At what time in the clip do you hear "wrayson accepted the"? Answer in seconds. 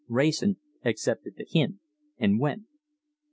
0.07-1.45